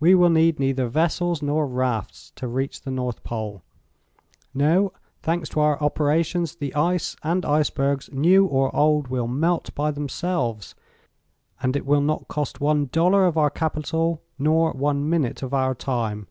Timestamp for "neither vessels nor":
0.58-1.64